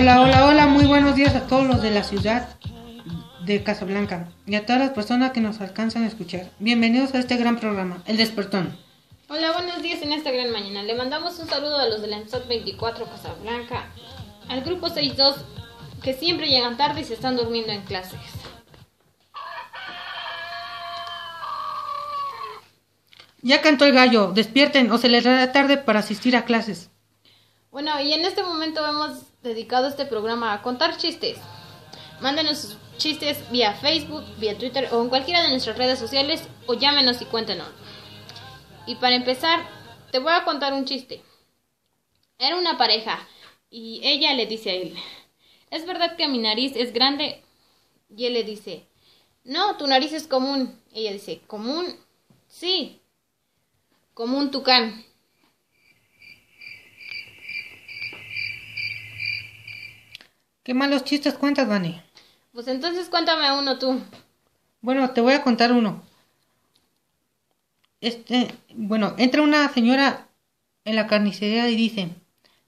Hola, 0.00 0.20
hola, 0.20 0.46
hola, 0.46 0.66
muy 0.68 0.86
buenos 0.86 1.16
días 1.16 1.34
a 1.34 1.48
todos 1.48 1.66
los 1.66 1.82
de 1.82 1.90
la 1.90 2.04
ciudad 2.04 2.50
de 3.44 3.64
Casablanca 3.64 4.28
y 4.46 4.54
a 4.54 4.64
todas 4.64 4.80
las 4.80 4.90
personas 4.90 5.32
que 5.32 5.40
nos 5.40 5.60
alcanzan 5.60 6.04
a 6.04 6.06
escuchar. 6.06 6.52
Bienvenidos 6.60 7.12
a 7.14 7.18
este 7.18 7.36
gran 7.36 7.58
programa, 7.58 8.00
El 8.06 8.16
Despertón. 8.16 8.78
Hola, 9.28 9.50
buenos 9.50 9.82
días 9.82 10.00
en 10.02 10.12
esta 10.12 10.30
gran 10.30 10.52
mañana. 10.52 10.84
Le 10.84 10.94
mandamos 10.94 11.40
un 11.40 11.48
saludo 11.48 11.78
a 11.78 11.88
los 11.88 12.00
de 12.00 12.06
la 12.06 12.18
EMSAT 12.18 12.46
24 12.46 13.06
Casablanca, 13.06 13.86
al 14.48 14.60
grupo 14.60 14.88
62 14.88 15.34
que 16.04 16.14
siempre 16.14 16.46
llegan 16.46 16.76
tarde 16.76 17.00
y 17.00 17.04
se 17.04 17.14
están 17.14 17.36
durmiendo 17.36 17.72
en 17.72 17.82
clases. 17.82 18.20
Ya 23.42 23.60
cantó 23.62 23.84
el 23.84 23.94
gallo, 23.94 24.30
despierten 24.32 24.92
o 24.92 24.98
se 24.98 25.08
les 25.08 25.24
dará 25.24 25.50
tarde 25.50 25.76
para 25.76 25.98
asistir 25.98 26.36
a 26.36 26.44
clases. 26.44 26.88
Bueno, 27.78 28.00
y 28.00 28.12
en 28.12 28.24
este 28.24 28.42
momento 28.42 28.84
hemos 28.84 29.40
dedicado 29.40 29.86
este 29.86 30.04
programa 30.04 30.52
a 30.52 30.62
contar 30.62 30.96
chistes. 30.96 31.38
Mándenos 32.20 32.58
sus 32.58 32.76
chistes 32.96 33.48
vía 33.52 33.72
Facebook, 33.72 34.24
vía 34.40 34.58
Twitter 34.58 34.88
o 34.90 35.00
en 35.00 35.08
cualquiera 35.08 35.44
de 35.44 35.50
nuestras 35.50 35.78
redes 35.78 35.96
sociales 35.96 36.42
o 36.66 36.74
llámenos 36.74 37.22
y 37.22 37.26
cuéntenos. 37.26 37.68
Y 38.88 38.96
para 38.96 39.14
empezar, 39.14 39.64
te 40.10 40.18
voy 40.18 40.32
a 40.32 40.42
contar 40.42 40.72
un 40.72 40.86
chiste. 40.86 41.22
Era 42.36 42.56
una 42.56 42.76
pareja 42.76 43.16
y 43.70 44.00
ella 44.02 44.34
le 44.34 44.46
dice 44.46 44.70
a 44.70 44.74
él, 44.74 44.96
¿es 45.70 45.86
verdad 45.86 46.16
que 46.16 46.26
mi 46.26 46.38
nariz 46.38 46.72
es 46.74 46.92
grande? 46.92 47.44
Y 48.10 48.24
él 48.26 48.32
le 48.32 48.42
dice, 48.42 48.88
no, 49.44 49.76
tu 49.76 49.86
nariz 49.86 50.12
es 50.12 50.26
común. 50.26 50.82
Ella 50.92 51.12
dice, 51.12 51.42
¿común? 51.46 51.86
Sí, 52.48 53.00
como 54.14 54.36
un 54.36 54.50
tucán. 54.50 55.04
¿Qué 60.68 60.74
malos 60.74 61.02
chistes 61.02 61.32
cuentas, 61.32 61.66
Vani? 61.66 61.98
Pues 62.52 62.68
entonces 62.68 63.08
cuéntame 63.08 63.50
uno 63.58 63.78
tú. 63.78 64.02
Bueno, 64.82 65.08
te 65.12 65.22
voy 65.22 65.32
a 65.32 65.42
contar 65.42 65.72
uno. 65.72 66.02
Este, 68.02 68.54
bueno, 68.74 69.14
entra 69.16 69.40
una 69.40 69.66
señora 69.72 70.28
en 70.84 70.94
la 70.94 71.06
carnicería 71.06 71.70
y 71.70 71.74
dice, 71.74 72.10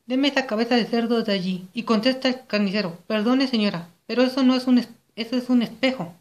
deme 0.07 0.29
esa 0.29 0.47
cabeza 0.47 0.77
de 0.77 0.87
cerdo 0.87 1.23
de 1.23 1.31
allí. 1.35 1.69
Y 1.75 1.83
contesta 1.83 2.29
el 2.29 2.47
carnicero, 2.47 2.97
perdone 3.07 3.47
señora, 3.49 3.91
pero 4.07 4.23
eso 4.23 4.43
no 4.45 4.55
es 4.55 4.67
un, 4.67 4.79
eso 4.79 5.37
es 5.37 5.51
un 5.51 5.61
espejo. 5.61 6.15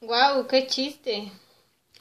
Guau, 0.00 0.48
qué 0.48 0.66
chiste. 0.66 1.30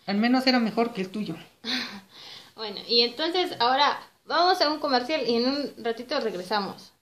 Al 0.08 0.18
menos 0.18 0.48
era 0.48 0.60
mejor 0.60 0.94
que 0.94 1.02
el 1.02 1.12
tuyo. 1.12 1.36
bueno, 2.56 2.80
y 2.88 3.02
entonces 3.02 3.56
ahora 3.60 4.09
vamos 4.30 4.62
a 4.62 4.70
un 4.70 4.80
comercial 4.80 5.22
y 5.28 5.36
en 5.36 5.50
un 5.50 5.84
ratito 5.84 6.20
regresamos. 6.22 6.94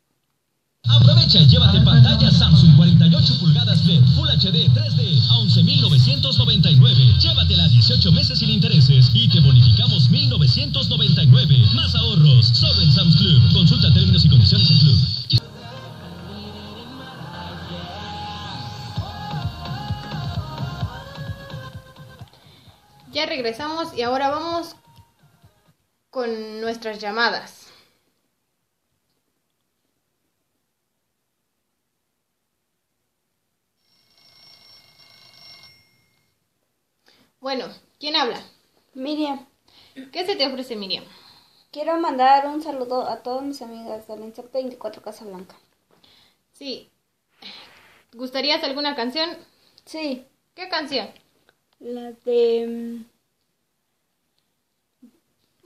Aprovecha 0.87 1.39
y 1.39 1.47
llévate 1.47 1.81
pantalla 1.81 2.31
Samsung 2.31 2.77
48 2.77 3.39
pulgadas 3.39 3.85
de 3.85 3.99
Full 4.15 4.29
HD 4.29 4.71
3D 4.71 5.19
a 5.29 5.35
11.999. 5.43 7.19
Llévatela 7.19 7.67
18 7.67 8.11
meses 8.13 8.39
sin 8.39 8.49
intereses 8.49 9.11
y 9.13 9.27
te 9.27 9.41
bonificamos 9.41 10.09
1.999. 10.09 11.73
Más 11.73 11.93
ahorros, 11.93 12.47
solo 12.47 12.81
en 12.81 12.91
Sam's 12.93 13.17
Club. 13.17 13.41
Consulta 13.53 13.93
términos 13.93 14.23
y 14.23 14.29
condiciones 14.29 14.71
en 14.71 14.79
Club. 14.79 14.97
Ya 23.11 23.25
regresamos 23.25 23.97
y 23.97 24.03
ahora 24.03 24.29
vamos 24.29 24.75
con 26.17 26.61
nuestras 26.61 26.97
llamadas. 26.97 27.67
Bueno, 37.39 37.65
¿quién 37.99 38.15
habla? 38.15 38.41
Miriam, 38.95 39.45
¿Qué 40.11 40.25
se 40.25 40.35
te 40.35 40.47
ofrece, 40.47 40.75
Miriam? 40.75 41.03
quiero 41.71 41.99
mandar 41.99 42.47
un 42.47 42.63
saludo 42.63 43.07
a 43.07 43.21
todas 43.21 43.43
mis 43.43 43.61
amigas 43.61 44.07
del 44.07 44.23
INSEP 44.23 44.51
24 44.51 45.03
Casablanca. 45.03 45.55
Sí. 46.51 46.89
¿Gustarías 48.13 48.63
alguna 48.63 48.95
canción? 48.95 49.37
Sí, 49.85 50.25
¿Qué 50.55 50.67
canción? 50.67 51.11
la 51.79 52.11
de... 52.25 53.05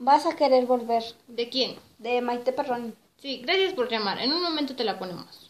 Vas 0.06 0.26
a 0.26 0.34
querer 0.36 0.66
volver, 0.66 1.04
¿De 1.28 1.48
quién? 1.48 1.76
de 1.98 2.20
Maite 2.20 2.52
Perroni. 2.52 2.92
Sí, 3.18 3.40
gracias 3.44 3.72
por 3.74 3.88
llamar. 3.88 4.18
En 4.18 4.32
un 4.32 4.42
momento 4.42 4.74
te 4.74 4.82
la 4.82 4.98
ponemos. 4.98 5.41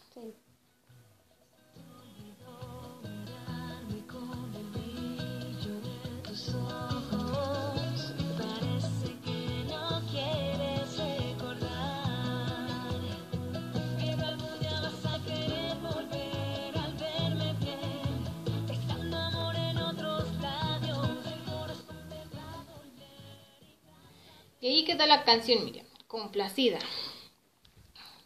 Y 24.62 24.68
ahí 24.68 24.84
quedó 24.84 25.04
la 25.06 25.24
canción, 25.24 25.64
Miriam. 25.64 25.84
Complacida. 26.06 26.78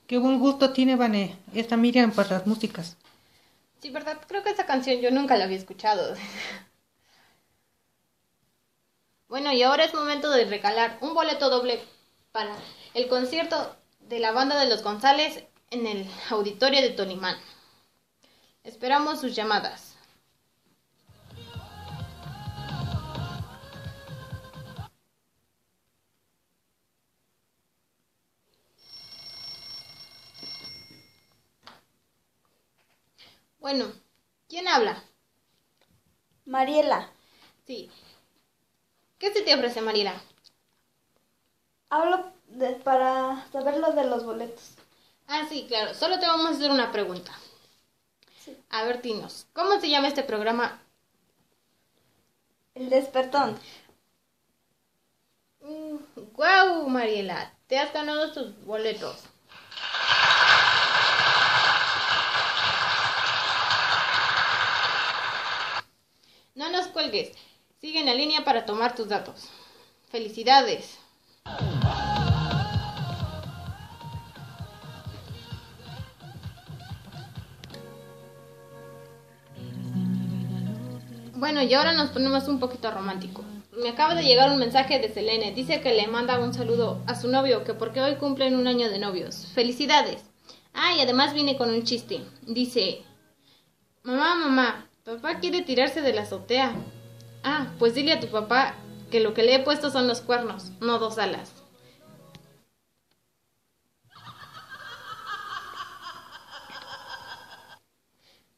Qué 0.07 0.19
buen 0.19 0.39
gusto 0.39 0.75
tiene 0.75 0.95
Vané, 0.95 1.39
esta 1.55 1.79
Miriam 1.79 2.13
para 2.13 2.29
las 2.29 2.47
músicas. 2.47 2.99
Sí, 3.81 3.89
¿verdad? 3.89 4.21
Creo 4.29 4.43
que 4.43 4.51
esa 4.51 4.67
canción 4.67 5.01
yo 5.01 5.11
nunca 5.11 5.39
la 5.39 5.45
había 5.45 5.57
escuchado. 5.57 6.15
bueno, 9.29 9.51
y 9.51 9.63
ahora 9.63 9.85
es 9.85 9.95
momento 9.95 10.31
de 10.31 10.45
regalar 10.45 10.99
un 11.01 11.15
boleto 11.15 11.49
doble 11.49 11.81
para 12.33 12.55
el 12.93 13.09
concierto 13.09 13.75
de 14.01 14.21
la 14.21 14.33
banda 14.33 14.61
de 14.61 14.69
los 14.69 14.83
González 14.83 15.43
en 15.71 15.87
el 15.87 16.07
auditorio 16.29 16.83
de 16.83 16.91
Tonimán. 16.91 17.39
Esperamos 18.63 19.23
sus 19.23 19.35
llamadas. 19.35 19.96
Bueno, 33.67 33.87
¿quién 34.49 34.69
habla? 34.69 35.03
Mariela, 36.47 37.11
Sí. 37.67 37.91
¿Qué 39.19 39.33
se 39.33 39.43
te 39.43 39.55
ofrece, 39.55 39.81
Mariela? 39.83 40.15
hablo 41.91 42.33
de- 42.47 42.75
para 42.77 43.45
saber 43.51 43.79
lo 43.79 43.91
de 43.93 44.05
los 44.05 44.25
boletos. 44.25 44.77
Ah, 45.29 45.47
sí, 45.49 45.67
claro. 45.69 45.95
Solo 45.95 46.19
te 46.19 46.27
vamos 46.27 46.47
a 46.47 46.51
hacer 46.51 46.71
una 46.71 46.91
pregunta. 46.93 47.33
Sí. 48.45 48.57
A 48.71 48.85
ver, 48.85 49.03
dinos, 49.03 49.47
¿cómo 49.53 49.81
se 49.81 49.91
llama 49.91 50.09
este 50.09 50.23
programa? 50.23 50.81
El 52.77 52.91
despertón. 52.91 53.59
Mm, 55.61 55.99
¡Guau, 56.33 56.89
Mariela! 56.89 57.53
Te 57.67 57.79
has 57.79 57.93
ganado 57.93 58.33
tus 58.33 58.65
boletos. 58.65 59.25
Cuelgues. 66.97 67.31
Sigue 67.79 68.01
en 68.01 68.07
la 68.07 68.15
línea 68.15 68.43
para 68.43 68.65
tomar 68.65 68.95
tus 68.95 69.07
datos. 69.07 69.51
Felicidades. 70.09 70.97
Bueno, 81.35 81.63
y 81.63 81.75
ahora 81.75 81.93
nos 81.93 82.09
ponemos 82.09 82.49
un 82.49 82.59
poquito 82.59 82.91
romántico. 82.91 83.45
Me 83.73 83.91
acaba 83.91 84.15
de 84.15 84.23
llegar 84.23 84.51
un 84.51 84.59
mensaje 84.59 84.99
de 84.99 85.13
Selene. 85.13 85.53
Dice 85.53 85.83
que 85.83 85.93
le 85.93 86.07
manda 86.07 86.39
un 86.39 86.55
saludo 86.55 87.03
a 87.07 87.15
su 87.15 87.29
novio, 87.29 87.63
que 87.63 87.75
porque 87.75 88.01
hoy 88.01 88.17
cumplen 88.17 88.57
un 88.57 88.67
año 88.67 88.89
de 88.89 88.99
novios. 88.99 89.49
¡Felicidades! 89.55 90.25
Ah, 90.73 90.95
y 90.97 91.03
además 91.03 91.35
viene 91.35 91.59
con 91.59 91.69
un 91.69 91.83
chiste. 91.83 92.23
Dice, 92.47 93.05
mamá, 94.03 94.35
mamá, 94.35 94.86
papá 95.07 95.39
quiere 95.39 95.63
tirarse 95.63 96.03
de 96.03 96.13
la 96.13 96.23
azotea. 96.23 96.75
Ah, 97.45 97.73
pues 97.79 97.95
dile 97.95 98.13
a 98.13 98.21
tu 98.21 98.27
papá 98.27 98.75
que 99.11 99.21
lo 99.21 99.35
que 99.35 99.45
le 99.45 99.55
he 99.55 99.59
puesto 99.61 99.91
son 99.91 100.09
los 100.09 100.21
cuernos, 100.21 100.73
no 100.81 100.99
dos 100.99 101.19
alas. 101.19 101.53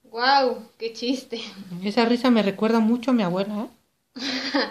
¡Guau! 0.05 0.71
¡Qué 0.79 0.95
chiste! 0.95 1.43
Esa 1.85 2.07
risa 2.07 2.31
me 2.31 2.43
recuerda 2.43 2.81
mucho 2.81 3.11
a 3.11 3.15
mi 3.15 3.23
abuela. 3.23 3.65
¿eh? 3.65 3.69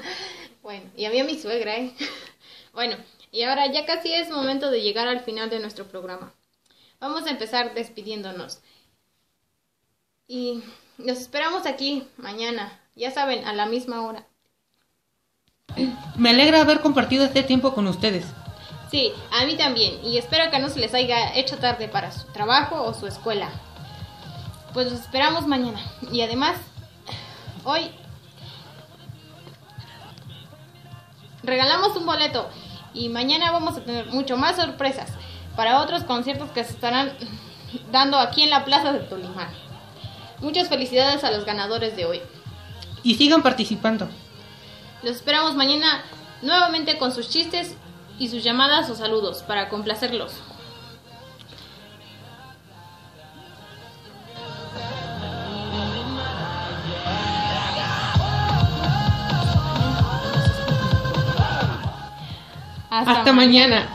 Bueno, 0.63 0.83
y 0.97 1.05
a 1.05 1.11
mí 1.11 1.19
a 1.19 1.23
mi 1.23 1.39
suegra, 1.39 1.77
¿eh? 1.77 1.93
Bueno, 2.73 2.97
Y 3.31 3.43
ahora 3.43 3.71
ya 3.71 3.85
casi 3.85 4.11
es 4.11 4.29
momento 4.29 4.69
de 4.71 4.81
llegar 4.81 5.07
al 5.07 5.21
final 5.21 5.49
de 5.49 5.59
nuestro 5.59 5.85
programa. 5.85 6.33
Vamos 6.99 7.25
a 7.25 7.29
empezar 7.29 7.73
despidiéndonos. 7.73 8.59
Y 10.27 10.61
los 10.97 11.19
esperamos 11.19 11.65
aquí 11.65 12.05
mañana, 12.17 12.77
ya 12.95 13.11
saben, 13.11 13.45
a 13.45 13.53
la 13.53 13.65
misma 13.65 14.01
hora. 14.01 14.25
Me 16.17 16.31
alegra 16.31 16.61
haber 16.61 16.81
compartido 16.81 17.23
este 17.23 17.43
tiempo 17.43 17.73
con 17.73 17.87
ustedes. 17.87 18.25
Sí, 18.91 19.13
a 19.31 19.45
mí 19.45 19.55
también. 19.55 20.03
Y 20.03 20.17
espero 20.17 20.51
que 20.51 20.59
no 20.59 20.69
se 20.69 20.79
les 20.79 20.93
haya 20.93 21.35
hecho 21.35 21.57
tarde 21.57 21.87
para 21.87 22.11
su 22.11 22.25
trabajo 22.27 22.83
o 22.83 22.93
su 22.93 23.07
escuela. 23.07 23.49
Pues 24.73 24.91
los 24.91 24.99
esperamos 24.99 25.47
mañana. 25.47 25.79
Y 26.11 26.21
además, 26.21 26.57
hoy 27.63 27.91
regalamos 31.43 31.95
un 31.95 32.05
boleto. 32.05 32.49
Y 32.93 33.09
mañana 33.09 33.51
vamos 33.51 33.77
a 33.77 33.83
tener 33.83 34.07
mucho 34.07 34.35
más 34.35 34.55
sorpresas 34.57 35.11
para 35.55 35.81
otros 35.81 36.03
conciertos 36.03 36.51
que 36.51 36.63
se 36.63 36.73
estarán 36.73 37.13
dando 37.91 38.17
aquí 38.17 38.43
en 38.43 38.49
la 38.49 38.65
Plaza 38.65 38.91
de 38.91 38.99
Tolimán. 38.99 39.66
Muchas 40.39 40.69
felicidades 40.69 41.23
a 41.23 41.31
los 41.31 41.45
ganadores 41.45 41.95
de 41.95 42.05
hoy. 42.05 42.21
Y 43.03 43.15
sigan 43.15 43.41
participando. 43.41 44.07
Los 45.03 45.17
esperamos 45.17 45.55
mañana 45.55 46.03
nuevamente 46.41 46.97
con 46.97 47.11
sus 47.11 47.29
chistes 47.29 47.75
y 48.19 48.29
sus 48.29 48.43
llamadas 48.43 48.89
o 48.89 48.95
saludos 48.95 49.43
para 49.43 49.69
complacerlos. 49.69 50.33
Hasta, 62.89 63.31
mañana. 63.31 63.87